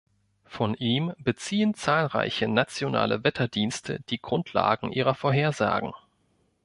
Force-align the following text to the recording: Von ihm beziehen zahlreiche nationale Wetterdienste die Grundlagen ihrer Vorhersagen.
Von 0.47 0.73
ihm 0.73 1.13
beziehen 1.19 1.75
zahlreiche 1.75 2.47
nationale 2.47 3.23
Wetterdienste 3.23 3.99
die 4.09 4.17
Grundlagen 4.19 4.91
ihrer 4.91 5.13
Vorhersagen. 5.13 5.93